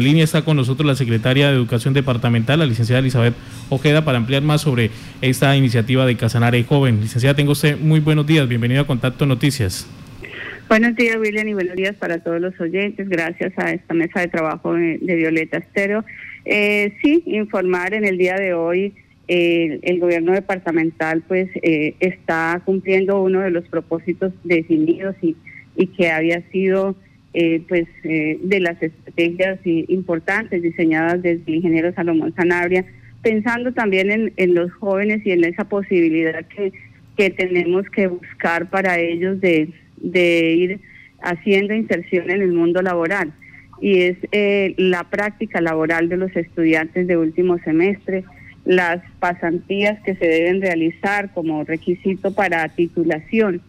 En 0.00 0.06
línea 0.06 0.22
está 0.22 0.42
con 0.42 0.56
nosotros 0.56 0.86
la 0.86 0.94
secretaria 0.94 1.48
de 1.48 1.56
Educación 1.56 1.92
Departamental, 1.92 2.60
la 2.60 2.66
licenciada 2.66 3.00
Elizabeth 3.00 3.34
Ojeda, 3.68 4.04
para 4.04 4.18
ampliar 4.18 4.42
más 4.42 4.60
sobre 4.60 4.92
esta 5.22 5.56
iniciativa 5.56 6.06
de 6.06 6.16
Casanare 6.16 6.62
Joven. 6.62 7.00
Licenciada, 7.00 7.34
tengo 7.34 7.50
usted 7.50 7.76
muy 7.76 7.98
buenos 7.98 8.24
días. 8.24 8.48
Bienvenido 8.48 8.82
a 8.82 8.86
Contacto 8.86 9.26
Noticias. 9.26 9.90
Buenos 10.68 10.94
días, 10.94 11.16
William, 11.16 11.48
y 11.48 11.54
buenos 11.54 11.74
días 11.74 11.96
para 11.96 12.22
todos 12.22 12.40
los 12.40 12.60
oyentes. 12.60 13.08
Gracias 13.08 13.52
a 13.56 13.72
esta 13.72 13.92
mesa 13.92 14.20
de 14.20 14.28
trabajo 14.28 14.74
de, 14.74 14.98
Violeta 15.00 15.58
Estero. 15.58 16.04
Eh, 16.44 16.92
sí, 17.02 17.24
informar 17.26 17.92
en 17.92 18.04
el 18.04 18.18
día 18.18 18.36
de 18.36 18.54
hoy. 18.54 18.94
el 19.26 19.98
gobierno 19.98 20.30
departamental 20.30 21.24
pues 21.26 21.50
eh, 21.60 21.96
está 21.98 22.62
cumpliendo 22.64 23.20
uno 23.20 23.40
de 23.40 23.50
los 23.50 23.66
propósitos 23.66 24.32
definidos 24.44 25.16
y, 25.22 25.34
y 25.76 25.88
que 25.88 26.12
había 26.12 26.40
sido 26.52 26.94
eh, 27.34 27.62
pues 27.68 27.86
eh, 28.04 28.38
de 28.42 28.60
las 28.60 28.82
estrategias 28.82 29.58
importantes 29.64 30.62
diseñadas 30.62 31.22
desde 31.22 31.42
el 31.46 31.56
ingeniero 31.56 31.92
Salomón 31.92 32.34
Sanabria, 32.34 32.84
pensando 33.22 33.72
también 33.72 34.32
en, 34.36 34.54
los 34.54 34.72
jóvenes 34.72 35.24
y 35.26 35.32
en 35.32 35.44
esa 35.44 35.64
posibilidad 35.64 36.44
que, 36.46 36.72
que 37.16 37.30
tenemos 37.30 37.88
que 37.90 38.06
buscar 38.06 38.70
para 38.70 38.98
ellos 38.98 39.40
de, 39.40 39.68
de 39.96 40.52
ir 40.52 40.80
haciendo 41.20 41.74
inserción 41.74 42.30
en 42.30 42.42
el 42.42 42.52
mundo 42.52 42.82
laboral. 42.82 43.32
Y 43.80 44.02
es 44.02 44.16
eh, 44.32 44.74
la 44.76 45.04
práctica 45.04 45.60
laboral 45.60 46.08
de 46.08 46.16
los 46.16 46.34
estudiantes 46.34 47.06
de 47.06 47.16
último 47.16 47.58
semestre, 47.58 48.24
las 48.64 49.00
pasantías 49.20 50.00
que 50.02 50.14
se 50.14 50.26
deben 50.26 50.60
realizar 50.60 51.32
como 51.32 51.64
requisito 51.64 52.34
para 52.34 52.68
titulación 52.68 53.62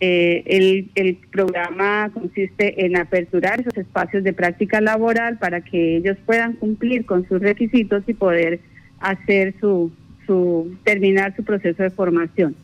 eh, 0.00 0.42
el, 0.46 0.90
el, 0.94 1.16
programa 1.30 2.10
consiste 2.14 2.86
en 2.86 2.96
aperturar 2.96 3.60
esos 3.60 3.76
espacios 3.76 4.24
de 4.24 4.32
práctica 4.32 4.80
laboral 4.80 5.38
para 5.38 5.60
que 5.60 5.96
ellos 5.96 6.16
puedan 6.24 6.54
cumplir 6.54 7.04
con 7.04 7.28
sus 7.28 7.40
requisitos 7.40 8.02
y 8.06 8.14
poder 8.14 8.60
hacer 8.98 9.54
su, 9.60 9.92
su 10.26 10.74
terminar 10.84 11.36
su 11.36 11.44
proceso 11.44 11.82
de 11.82 11.90
formación. 11.90 12.56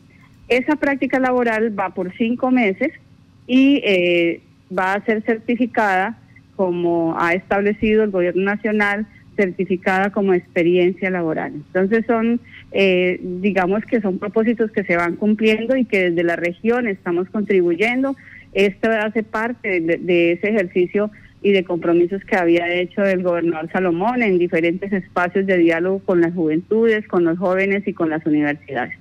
Esa 0.47 0.77
práctica 0.77 1.19
laboral 1.19 1.77
va 1.77 1.93
por 1.93 2.11
cinco 2.17 2.49
meses 2.49 2.91
y 3.45 3.81
eh, 3.83 4.41
va 4.75 4.93
a 4.93 5.05
ser 5.05 5.21
certificada 5.23 6.17
como 6.55 7.15
ha 7.19 7.33
establecido 7.33 8.03
el 8.03 8.11
gobierno 8.11 8.43
nacional 8.43 9.05
certificada 9.37 10.09
como 10.11 10.33
experiencia 10.33 11.09
laboral. 11.09 11.53
Entonces 11.53 12.05
son, 12.05 12.41
eh, 12.71 13.19
digamos 13.21 13.85
que 13.85 14.01
son 14.01 14.19
propósitos 14.19 14.71
que 14.71 14.83
se 14.83 14.97
van 14.97 15.15
cumpliendo 15.15 15.77
y 15.77 15.85
que 15.85 16.09
desde 16.09 16.23
la 16.23 16.35
región 16.35 16.87
estamos 16.87 17.29
contribuyendo. 17.29 18.17
Esto 18.53 18.91
hace 18.91 19.23
parte 19.23 19.79
de, 19.79 20.31
ese 20.33 20.49
ejercicio 20.49 21.11
y 21.41 21.51
de 21.51 21.63
compromisos 21.63 22.23
que 22.25 22.35
había 22.35 22.67
hecho 22.73 23.05
el 23.05 23.23
gobernador 23.23 23.69
Salomón 23.71 24.23
en 24.23 24.39
diferentes 24.39 24.91
espacios 24.91 25.45
de 25.45 25.57
diálogo 25.57 25.99
con 25.99 26.19
las 26.19 26.33
juventudes, 26.33 27.07
con 27.07 27.23
los 27.23 27.37
jóvenes 27.37 27.87
y 27.87 27.93
con 27.93 28.09
las 28.09 28.25
universidades. 28.25 28.95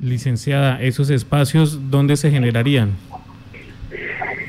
Licenciada, 0.00 0.80
¿esos 0.80 1.10
espacios 1.10 1.90
dónde 1.90 2.16
se 2.16 2.30
generarían? 2.30 2.92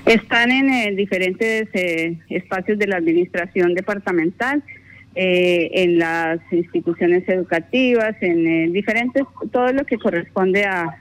Están 0.05 0.51
en 0.51 0.69
eh, 0.69 0.93
diferentes 0.95 1.69
eh, 1.73 2.17
espacios 2.29 2.77
de 2.77 2.87
la 2.87 2.97
administración 2.97 3.73
departamental 3.73 4.61
eh, 5.15 5.69
en 5.73 5.99
las 5.99 6.39
instituciones 6.51 7.27
educativas, 7.27 8.15
en 8.21 8.47
eh, 8.47 8.69
diferentes, 8.71 9.23
todo 9.51 9.71
lo 9.71 9.85
que 9.85 9.97
corresponde 9.97 10.65
a, 10.65 10.97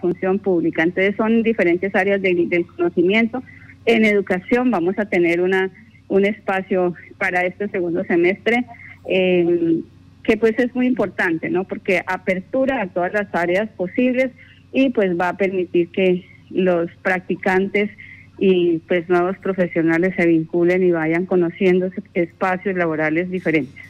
función 0.00 0.38
pública. 0.38 0.84
Entonces 0.84 1.16
son 1.16 1.42
diferentes 1.42 1.92
áreas 1.96 2.22
del 2.22 2.64
conocimiento. 2.76 3.42
En 3.86 4.04
educación 4.04 4.70
vamos 4.70 4.96
a 5.00 5.06
tener 5.06 5.40
una 5.40 5.68
un 6.08 6.24
espacio 6.24 6.94
para 7.18 7.44
este 7.44 7.68
segundo 7.68 8.04
semestre 8.04 8.64
em, 9.06 9.82
que 10.22 10.36
pues 10.36 10.58
es 10.58 10.74
muy 10.74 10.86
importante, 10.86 11.50
¿no? 11.50 11.64
Porque 11.64 12.02
apertura 12.06 12.80
a 12.80 12.86
todas 12.88 13.12
las 13.12 13.34
áreas 13.34 13.68
posibles 13.70 14.30
y 14.72 14.90
pues 14.90 15.18
va 15.18 15.30
a 15.30 15.36
permitir 15.36 15.90
que 15.90 16.24
los 16.50 16.90
practicantes 17.02 17.90
y 18.38 18.78
pues 18.88 19.08
nuevos 19.08 19.36
profesionales 19.38 20.14
se 20.16 20.26
vinculen 20.26 20.82
y 20.82 20.90
vayan 20.90 21.26
conociendo 21.26 21.90
espacios 22.14 22.76
laborales 22.76 23.30
diferentes. 23.30 23.82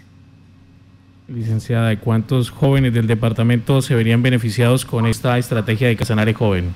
Licenciada, 1.26 1.98
¿cuántos 1.98 2.50
jóvenes 2.50 2.92
del 2.92 3.06
departamento 3.06 3.80
se 3.80 3.94
verían 3.94 4.22
beneficiados 4.22 4.84
con 4.84 5.06
esta 5.06 5.38
estrategia 5.38 5.88
de 5.88 5.96
Casanare 5.96 6.34
Joven? 6.34 6.66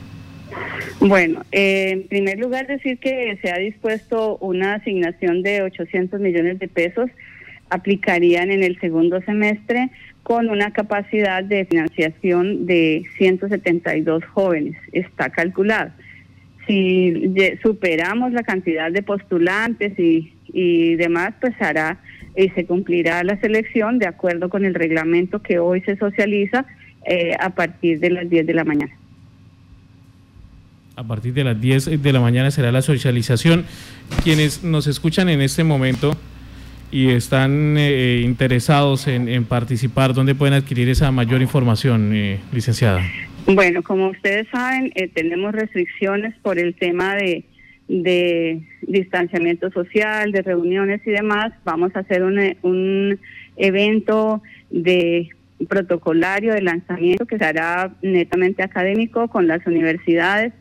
Bueno, 1.00 1.44
eh, 1.52 1.90
en 1.90 2.08
primer 2.08 2.38
lugar 2.38 2.66
decir 2.66 2.98
que 2.98 3.38
se 3.42 3.50
ha 3.52 3.58
dispuesto 3.58 4.38
una 4.38 4.74
asignación 4.74 5.42
de 5.42 5.62
800 5.62 6.18
millones 6.20 6.58
de 6.58 6.68
pesos, 6.68 7.10
aplicarían 7.68 8.50
en 8.50 8.62
el 8.62 8.80
segundo 8.80 9.20
semestre 9.22 9.90
con 10.22 10.48
una 10.48 10.72
capacidad 10.72 11.44
de 11.44 11.66
financiación 11.66 12.66
de 12.66 13.04
172 13.18 14.24
jóvenes, 14.24 14.76
está 14.92 15.30
calculado 15.30 15.92
si 16.68 17.34
superamos 17.62 18.32
la 18.32 18.44
cantidad 18.44 18.92
de 18.92 19.02
postulantes 19.02 19.98
y, 19.98 20.32
y 20.52 20.94
demás, 20.94 21.34
pues 21.40 21.54
hará 21.60 21.98
y 22.38 22.50
se 22.50 22.66
cumplirá 22.66 23.24
la 23.24 23.40
selección 23.40 23.98
de 23.98 24.06
acuerdo 24.06 24.48
con 24.48 24.64
el 24.64 24.74
reglamento 24.74 25.42
que 25.42 25.58
hoy 25.58 25.80
se 25.80 25.96
socializa 25.96 26.66
eh, 27.04 27.32
a 27.38 27.50
partir 27.50 27.98
de 27.98 28.10
las 28.10 28.30
10 28.30 28.46
de 28.46 28.54
la 28.54 28.64
mañana. 28.64 28.92
A 30.94 31.04
partir 31.04 31.32
de 31.32 31.44
las 31.44 31.60
10 31.60 32.02
de 32.02 32.12
la 32.12 32.20
mañana 32.20 32.50
será 32.50 32.70
la 32.70 32.82
socialización. 32.82 33.64
Quienes 34.22 34.62
nos 34.62 34.86
escuchan 34.86 35.28
en 35.28 35.40
este 35.40 35.64
momento 35.64 36.16
y 36.92 37.08
están 37.08 37.76
eh, 37.76 38.22
interesados 38.24 39.08
en, 39.08 39.28
en, 39.28 39.44
participar, 39.44 40.14
¿dónde 40.14 40.34
pueden 40.34 40.54
adquirir 40.54 40.88
esa 40.88 41.10
mayor 41.10 41.42
información, 41.42 42.12
eh, 42.14 42.40
licenciada? 42.52 43.02
Bueno, 43.50 43.82
como 43.82 44.08
ustedes 44.08 44.46
saben, 44.48 44.92
eh, 44.94 45.08
tenemos 45.08 45.52
restricciones 45.52 46.34
por 46.42 46.58
el 46.58 46.74
tema 46.74 47.16
de, 47.16 47.44
de 47.88 48.60
distanciamiento 48.82 49.70
social, 49.70 50.32
de 50.32 50.42
reuniones 50.42 51.00
y 51.06 51.12
demás. 51.12 51.54
Vamos 51.64 51.96
a 51.96 52.00
hacer 52.00 52.24
un, 52.24 52.38
un 52.60 53.18
evento 53.56 54.42
de 54.68 55.30
protocolario 55.66 56.52
de 56.52 56.60
lanzamiento 56.60 57.24
que 57.24 57.38
será 57.38 57.90
netamente 58.02 58.62
académico 58.62 59.28
con 59.28 59.48
las 59.48 59.66
universidades 59.66 60.52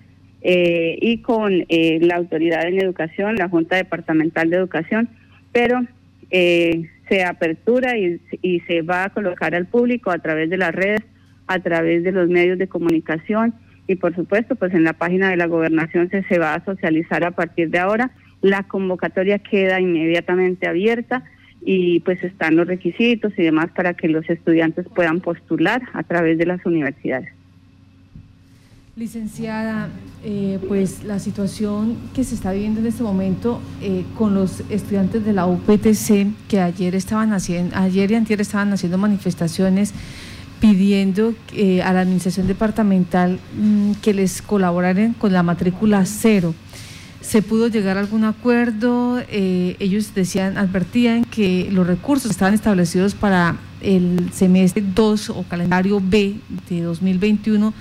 eh, 0.41 0.97
y 1.01 1.17
con 1.17 1.65
eh, 1.67 1.99
la 1.99 2.15
autoridad 2.15 2.65
en 2.69 2.81
educación, 2.81 3.35
la 3.35 3.49
Junta 3.49 3.75
Departamental 3.75 4.49
de 4.49 4.55
Educación, 4.55 5.09
pero 5.51 5.81
se 6.29 7.23
apertura 7.25 7.97
y, 7.97 8.21
y 8.41 8.61
se 8.61 8.81
va 8.81 9.05
a 9.05 9.09
colocar 9.09 9.55
al 9.55 9.65
público 9.65 10.09
a 10.09 10.19
través 10.19 10.49
de 10.49 10.57
las 10.57 10.73
redes 10.73 11.01
a 11.47 11.59
través 11.59 12.03
de 12.03 12.11
los 12.11 12.29
medios 12.29 12.57
de 12.57 12.67
comunicación 12.67 13.53
y 13.87 13.95
por 13.95 14.13
supuesto 14.15 14.55
pues 14.55 14.73
en 14.73 14.83
la 14.83 14.93
página 14.93 15.29
de 15.29 15.37
la 15.37 15.47
gobernación 15.47 16.09
se, 16.09 16.23
se 16.23 16.39
va 16.39 16.53
a 16.53 16.65
socializar 16.65 17.23
a 17.23 17.31
partir 17.31 17.69
de 17.69 17.79
ahora. 17.79 18.11
La 18.41 18.63
convocatoria 18.63 19.39
queda 19.39 19.79
inmediatamente 19.79 20.67
abierta 20.67 21.23
y 21.61 22.01
pues 22.01 22.23
están 22.23 22.55
los 22.55 22.67
requisitos 22.67 23.33
y 23.37 23.43
demás 23.43 23.67
para 23.75 23.93
que 23.93 24.07
los 24.07 24.29
estudiantes 24.29 24.85
puedan 24.93 25.21
postular 25.21 25.81
a 25.93 26.03
través 26.03 26.37
de 26.37 26.45
las 26.45 26.65
universidades. 26.65 27.29
Licenciada, 28.95 29.89
eh, 30.23 30.59
pues 30.67 31.03
la 31.03 31.19
situación 31.19 31.97
que 32.15 32.23
se 32.23 32.33
está 32.33 32.51
viviendo 32.51 32.79
en 32.79 32.87
este 32.87 33.03
momento 33.03 33.61
eh, 33.81 34.03
con 34.17 34.33
los 34.33 34.63
estudiantes 34.71 35.23
de 35.23 35.33
la 35.33 35.45
UPTC 35.45 36.47
que 36.47 36.59
ayer 36.59 36.95
estaban 36.95 37.31
haciendo, 37.31 37.75
ayer 37.75 38.09
y 38.09 38.15
antier 38.15 38.41
estaban 38.41 38.73
haciendo 38.73 38.97
manifestaciones 38.97 39.93
pidiendo 40.59 41.33
eh, 41.53 41.81
a 41.81 41.93
la 41.93 42.01
administración 42.01 42.47
departamental 42.47 43.39
mm, 43.57 43.93
que 44.01 44.13
les 44.13 44.41
colaboraran 44.41 45.13
con 45.13 45.33
la 45.33 45.43
matrícula 45.43 46.05
cero. 46.05 46.53
¿Se 47.21 47.41
pudo 47.41 47.67
llegar 47.67 47.97
a 47.97 47.99
algún 47.99 48.23
acuerdo? 48.23 49.21
Eh, 49.29 49.75
ellos 49.79 50.13
decían, 50.15 50.57
advertían 50.57 51.25
que 51.25 51.69
los 51.71 51.85
recursos 51.85 52.31
estaban 52.31 52.53
establecidos 52.53 53.15
para 53.15 53.57
el 53.81 54.31
semestre 54.33 54.83
2 54.95 55.31
o 55.31 55.43
calendario 55.43 56.01
B 56.01 56.35
de 56.69 56.81
2021, 56.81 57.73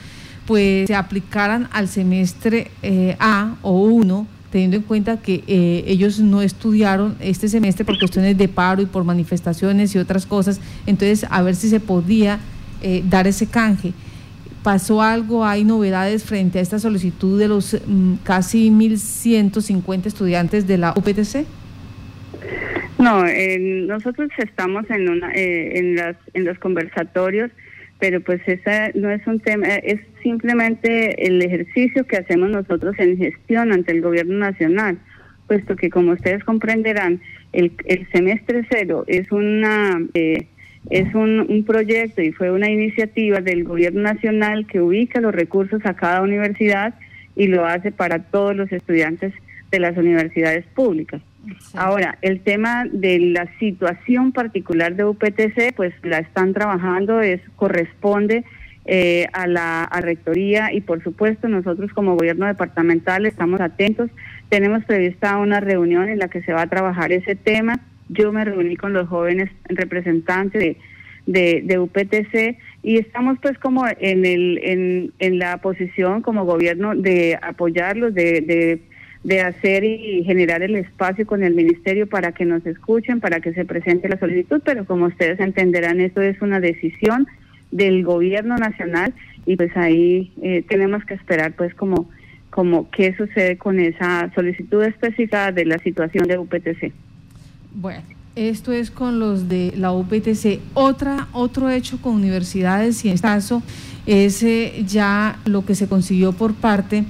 pues 0.47 0.89
se 0.89 0.95
aplicaran 0.95 1.69
al 1.73 1.89
semestre 1.89 2.71
eh, 2.83 3.17
A 3.21 3.55
o 3.63 3.83
1 3.85 4.27
teniendo 4.51 4.77
en 4.77 4.85
cuenta 4.85 5.19
que 5.19 5.43
ellos 5.87 6.19
no 6.21 6.41
estudiaron 6.41 7.17
este 7.21 7.49
semestre 7.49 7.85
por 7.85 7.99
cuestiones 7.99 8.39
de 8.39 8.49
paro 8.49 8.81
y 8.81 8.87
por 8.87 9.05
manifestaciones 9.05 9.95
y 9.95 9.99
otras 9.99 10.25
cosas, 10.25 10.61
entonces 10.87 11.27
a 11.29 11.43
ver 11.43 11.57
si 11.57 11.69
se 11.69 11.79
podía 11.79 12.39
eh, 12.89 13.03
dar 13.05 13.27
ese 13.27 13.49
canje. 13.49 13.93
¿Pasó 14.63 15.03
algo? 15.03 15.45
¿Hay 15.45 15.65
novedades 15.65 16.23
frente 16.23 16.61
a 16.61 16.63
esta 16.63 16.79
solicitud 16.79 17.37
de 17.37 17.49
los 17.49 17.77
mm, 17.85 18.19
casi 18.23 18.71
1.150 18.71 20.07
estudiantes 20.07 20.69
de 20.69 20.79
la 20.79 20.93
UPTC? 20.93 21.45
No, 23.01 23.25
nosotros 23.89 24.29
estamos 24.39 24.89
en, 24.89 25.09
una, 25.09 25.33
eh, 25.33 25.81
en, 25.81 25.97
las, 25.97 26.15
en 26.33 26.45
los 26.45 26.61
conversatorios, 26.61 27.51
pero 27.99 28.21
pues 28.21 28.41
esa 28.47 28.91
no 28.95 29.11
es 29.11 29.27
un 29.27 29.41
tema, 29.41 29.67
es 29.67 29.99
simplemente 30.23 31.27
el 31.27 31.43
ejercicio 31.43 32.07
que 32.07 32.19
hacemos 32.19 32.51
nosotros 32.51 32.95
en 32.99 33.19
gestión 33.19 33.73
ante 33.73 33.91
el 33.91 34.01
gobierno 34.01 34.39
nacional, 34.39 35.01
puesto 35.49 35.75
que 35.75 35.91
como 35.91 36.13
ustedes 36.13 36.45
comprenderán, 36.45 37.21
el, 37.53 37.73
el 37.87 38.09
semestre 38.13 38.65
cero 38.71 39.03
es 39.09 39.33
una... 39.33 40.01
Eh, 40.15 40.47
es 40.91 41.15
un, 41.15 41.41
un, 41.41 41.65
proyecto 41.65 42.23
y 42.23 42.33
fue 42.33 42.51
una 42.51 42.71
iniciativa 42.71 43.41
del 43.41 43.65
gobierno 43.65 44.03
nacional 44.03 44.67
que 44.67 44.81
ubica 44.81 45.21
los 45.21 45.35
recursos 45.35 45.85
a 45.85 45.95
cada 45.95 46.23
universidad 46.23 46.95
y 47.35 47.49
lo 47.49 47.67
hace 47.67 47.93
para 47.93 48.21
todos 48.25 48.55
los 48.55 48.71
estudiantes 48.73 49.33
de 49.71 49.81
las 49.81 49.97
universidades 49.97 50.65
públicas. 50.67 51.21
Ahora, 51.75 52.19
el 52.23 52.41
tema 52.41 52.87
de 52.91 53.19
la 53.19 53.49
situación 53.59 54.33
particular 54.33 54.97
de 54.97 55.05
UPTC, 55.05 55.75
pues 55.77 55.95
la 56.03 56.19
están 56.19 56.53
trabajando, 56.53 57.21
es 57.21 57.41
corresponde 57.57 58.45
eh, 58.85 59.27
a 59.33 59.47
la 59.47 59.89
rectoría 60.01 60.73
y 60.73 60.81
por 60.81 61.03
supuesto 61.03 61.49
nosotros 61.49 61.93
como 61.93 62.17
gobierno 62.17 62.47
departamental 62.47 63.27
estamos 63.27 63.61
atentos. 63.61 64.11
Tenemos 64.49 64.85
prevista 64.85 65.39
una 65.39 65.61
reunión 65.61 66.09
en 66.09 66.19
la 66.19 66.29
que 66.29 66.43
se 66.43 66.53
va 66.53 66.63
a 66.63 66.69
trabajar 66.69 67.13
ese 67.13 67.37
tema. 67.37 67.81
Yo 68.09 68.33
me 68.33 68.45
reuní 68.45 68.77
con 68.77 68.93
los 68.93 69.09
jóvenes 69.09 69.51
representantes 69.65 70.77
de, 71.27 71.79
UPTC 71.79 72.59
y 72.83 72.99
estamos 72.99 73.39
pues 73.43 73.59
como 73.59 73.85
en, 73.87 74.25
el, 74.25 74.61
en, 74.63 75.13
en 75.19 75.39
la 75.39 75.59
posición 75.59 76.23
como 76.23 76.45
gobierno 76.45 76.95
de 76.95 77.39
apoyarlos, 77.43 78.15
de, 78.15 78.41
de 78.41 78.81
de 79.27 79.41
hacer 79.41 79.83
y 79.83 80.23
generar 80.23 80.63
el 80.63 80.77
espacio 80.77 81.27
con 81.27 81.43
el 81.43 81.53
ministerio 81.53 82.07
para 82.07 82.31
que 82.31 82.45
nos 82.45 82.65
escuchen, 82.65 83.19
para 83.19 83.41
que 83.41 83.53
se 83.55 83.65
presente 83.65 84.09
la 84.09 84.21
solicitud, 84.21 84.63
pero 84.65 84.85
como 84.85 85.07
ustedes 85.07 85.41
entenderán, 85.41 86.01
esto 86.01 86.23
es 86.23 86.41
una 86.41 86.61
decisión 86.61 87.27
del 87.73 88.05
gobierno 88.05 88.57
nacional 88.57 89.13
y 89.45 89.57
pues 89.57 89.77
ahí 89.77 90.33
eh, 90.43 90.65
tenemos 90.69 91.05
que 91.05 91.15
esperar 91.15 91.55
pues 91.55 91.75
como, 91.75 92.09
como 92.51 92.89
qué 92.93 93.17
sucede 93.17 93.59
con 93.59 93.81
esa 93.81 94.31
solicitud 94.33 94.85
específica 94.85 95.51
de 95.51 95.65
la 95.65 95.79
situación 95.79 96.29
de 96.29 96.39
UPTC. 96.39 96.93
Bueno, 97.79 98.01
esto 98.37 98.73
es 98.73 98.91
con 98.91 99.19
los 99.19 99.51
de 99.51 99.75
la 99.77 99.93
UPTC. 99.93 100.61
Otra, 100.73 101.29
otro 101.33 101.69
hecho 101.69 101.99
con 102.01 102.15
universidades 102.15 103.05
y 103.05 103.09
en 103.09 103.15
este 103.17 103.27
caso 103.27 103.63
es 104.07 104.43
eh, 104.43 104.83
ya 104.89 105.39
lo 105.45 105.67
que 105.67 105.75
se 105.75 105.87
consiguió 105.87 106.33
por 106.33 106.55
parte 106.55 107.05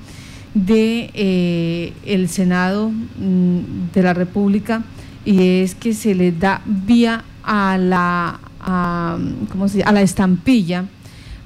de 0.54 1.10
eh, 1.14 1.92
el 2.04 2.28
Senado 2.28 2.90
mm, 2.90 3.92
de 3.94 4.02
la 4.02 4.12
República 4.12 4.82
y 5.24 5.60
es 5.60 5.76
que 5.76 5.94
se 5.94 6.16
le 6.16 6.32
da 6.32 6.62
vía 6.66 7.22
a 7.44 7.78
la 7.78 8.40
a, 8.58 9.18
¿cómo 9.52 9.68
se 9.68 9.84
a 9.84 9.92
la 9.92 10.02
estampilla 10.02 10.86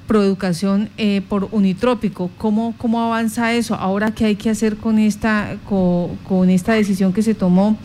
Proeducación 0.06 0.88
eh, 0.96 1.20
por 1.28 1.48
unitrópico. 1.52 2.30
¿Cómo, 2.38 2.74
¿Cómo 2.78 3.02
avanza 3.02 3.52
eso? 3.52 3.74
Ahora, 3.74 4.12
¿qué 4.12 4.24
hay 4.24 4.36
que 4.36 4.48
hacer 4.48 4.76
con 4.76 4.98
esta, 4.98 5.56
con, 5.68 6.16
con 6.26 6.48
esta 6.48 6.72
decisión 6.72 7.12
que 7.12 7.22
se 7.22 7.34
tomó? 7.34 7.76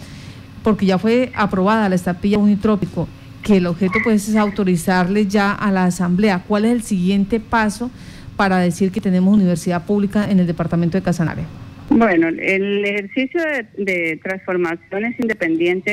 Porque 0.65 0.85
ya 0.85 0.97
fue 0.97 1.31
aprobada 1.33 1.87
la 1.87 1.95
estampilla 1.95 2.37
unitrópico, 2.37 3.07
que 3.41 3.57
el 3.57 3.67
objeto 3.67 3.99
pues 4.03 4.27
es 4.27 4.35
autorizarle 4.35 5.27
ya 5.27 5.53
a 5.53 5.71
la 5.71 5.85
Asamblea. 5.85 6.43
¿Cuál 6.45 6.65
es 6.65 6.73
el 6.73 6.83
siguiente 6.83 7.39
paso? 7.39 7.89
para 8.35 8.59
decir 8.59 8.91
que 8.91 9.01
tenemos 9.01 9.33
universidad 9.33 9.85
pública 9.85 10.29
en 10.29 10.39
el 10.39 10.47
departamento 10.47 10.97
de 10.97 11.03
Casanare? 11.03 11.43
Bueno, 11.89 12.27
el 12.27 12.83
ejercicio 12.83 13.41
de, 13.77 14.19
transformación 14.21 15.05
es 15.05 15.19
independiente 15.19 15.91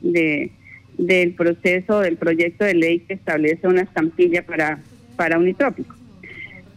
del, 0.00 0.50
del 0.96 1.32
proceso, 1.32 2.00
del 2.00 2.16
proyecto 2.16 2.64
de 2.64 2.74
ley 2.74 3.00
que 3.00 3.14
establece 3.14 3.66
una 3.66 3.82
estampilla 3.82 4.44
para, 4.46 4.78
para 5.16 5.38
unitrópico. 5.38 5.96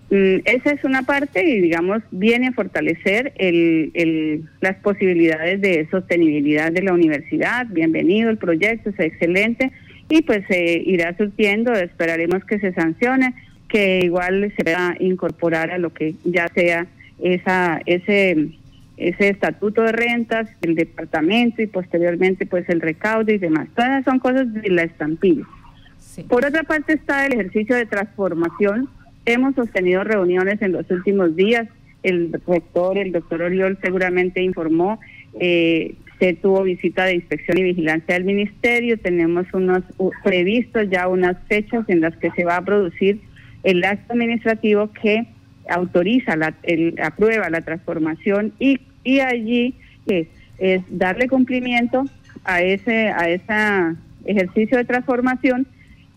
Mm, 0.09 0.37
esa 0.45 0.71
es 0.71 0.83
una 0.83 1.03
parte 1.03 1.45
y, 1.45 1.59
digamos, 1.59 2.01
viene 2.11 2.47
a 2.47 2.51
fortalecer 2.53 3.33
el, 3.37 3.91
el, 3.93 4.43
las 4.61 4.77
posibilidades 4.77 5.59
de 5.59 5.87
sostenibilidad 5.91 6.71
de 6.71 6.83
la 6.83 6.93
universidad. 6.93 7.67
Bienvenido 7.67 8.29
el 8.29 8.37
proyecto, 8.37 8.89
es 8.89 8.99
excelente 8.99 9.71
y 10.09 10.21
pues 10.21 10.45
se 10.47 10.81
irá 10.85 11.15
surtiendo, 11.17 11.73
esperaremos 11.73 12.45
que 12.45 12.59
se 12.59 12.71
sancione 12.73 13.33
que 13.67 13.99
igual 14.01 14.53
se 14.55 14.71
va 14.71 14.91
a 14.91 14.95
incorporar 14.99 15.71
a 15.71 15.77
lo 15.77 15.93
que 15.93 16.15
ya 16.23 16.47
sea 16.55 16.87
esa 17.19 17.81
ese 17.85 18.49
ese 18.95 19.29
estatuto 19.29 19.83
de 19.83 19.91
rentas 19.91 20.49
del 20.61 20.75
departamento 20.75 21.61
y 21.61 21.67
posteriormente 21.67 22.45
pues 22.45 22.67
el 22.69 22.81
recaudo 22.81 23.31
y 23.31 23.37
demás. 23.37 23.67
Todas 23.75 24.03
son 24.05 24.19
cosas 24.19 24.51
de 24.53 24.69
la 24.69 24.83
estampilla. 24.83 25.43
Por 26.27 26.45
otra 26.45 26.63
parte 26.63 26.93
está 26.93 27.27
el 27.27 27.33
ejercicio 27.33 27.75
de 27.75 27.85
transformación. 27.85 28.89
Hemos 29.27 29.55
sostenido 29.55 30.05
reuniones 30.05 30.61
en 30.61 30.71
los 30.71 30.89
últimos 30.89 31.35
días. 31.35 31.67
El 32.01 32.31
rector, 32.47 32.97
el 32.97 33.11
doctor 33.11 33.41
Oriol 33.41 33.77
seguramente 33.81 34.41
informó. 34.41 35.01
Eh, 35.37 35.95
se 36.17 36.31
tuvo 36.31 36.63
visita 36.63 37.03
de 37.03 37.15
inspección 37.15 37.57
y 37.57 37.63
vigilancia 37.63 38.13
del 38.13 38.23
ministerio. 38.23 38.97
Tenemos 38.97 39.45
unos 39.51 39.83
previstos 40.23 40.89
ya 40.89 41.09
unas 41.09 41.35
fechas 41.49 41.83
en 41.89 41.99
las 41.99 42.15
que 42.15 42.31
se 42.31 42.45
va 42.45 42.55
a 42.55 42.63
producir 42.63 43.19
el 43.63 43.83
acto 43.83 44.13
administrativo 44.13 44.93
que 44.93 45.27
autoriza, 45.69 46.37
la, 46.37 46.55
el, 46.63 46.95
aprueba 47.03 47.49
la 47.49 47.59
transformación 47.59 48.53
y, 48.59 48.79
allí 49.19 49.75
es, 50.05 50.27
es 50.57 50.83
darle 50.87 51.27
cumplimiento 51.27 52.05
a 52.45 52.61
ese 52.61 53.09
a 53.09 53.27
ese 53.29 53.97
ejercicio 54.25 54.77
de 54.77 54.85
transformación 54.85 55.67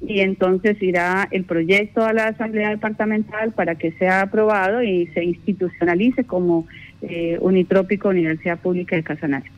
y 0.03 0.21
entonces 0.21 0.83
irá 0.83 1.29
el 1.31 1.45
proyecto 1.45 2.05
a 2.05 2.13
la 2.13 2.29
Asamblea 2.29 2.71
Departamental 2.71 3.53
para 3.53 3.75
que 3.75 3.93
sea 3.93 4.23
aprobado 4.23 4.83
y 4.83 5.07
se 5.09 5.25
institucionalice 5.25 6.25
como 6.25 6.67
eh, 7.03 7.39
Unitrópico 7.41 8.09
Universidad 8.09 8.59
Pública 8.59 8.97
de 8.97 9.03
Casanare. 9.03 9.51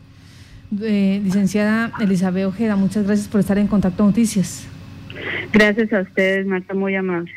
Eh, 0.81 1.21
licenciada 1.23 1.93
Elizabeth 2.01 2.47
Ojeda, 2.47 2.77
muchas 2.77 3.07
gracias 3.07 3.29
por 3.29 3.41
estar 3.41 3.59
en 3.59 3.67
Contacto 3.67 4.05
Noticias. 4.05 4.67
Gracias 5.53 5.93
a 5.93 6.01
ustedes, 6.01 6.47
Marta, 6.47 6.75
muy 6.75 6.95
amable. 6.95 7.31